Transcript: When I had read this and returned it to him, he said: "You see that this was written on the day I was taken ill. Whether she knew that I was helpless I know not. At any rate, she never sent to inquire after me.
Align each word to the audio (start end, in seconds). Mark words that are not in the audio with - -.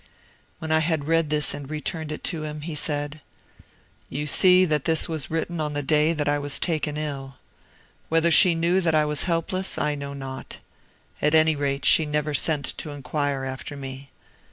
When 0.57 0.71
I 0.71 0.79
had 0.79 1.05
read 1.07 1.29
this 1.29 1.53
and 1.53 1.69
returned 1.69 2.11
it 2.11 2.23
to 2.23 2.41
him, 2.43 2.61
he 2.61 2.73
said: 2.73 3.21
"You 4.09 4.25
see 4.25 4.65
that 4.65 4.85
this 4.85 5.07
was 5.07 5.29
written 5.29 5.59
on 5.59 5.73
the 5.73 5.83
day 5.83 6.15
I 6.25 6.39
was 6.39 6.57
taken 6.57 6.97
ill. 6.97 7.35
Whether 8.09 8.31
she 8.31 8.55
knew 8.55 8.81
that 8.81 8.95
I 8.95 9.05
was 9.05 9.25
helpless 9.25 9.77
I 9.77 9.93
know 9.93 10.13
not. 10.15 10.57
At 11.21 11.35
any 11.35 11.55
rate, 11.55 11.85
she 11.85 12.07
never 12.07 12.33
sent 12.33 12.75
to 12.79 12.89
inquire 12.89 13.45
after 13.45 13.77
me. 13.77 14.09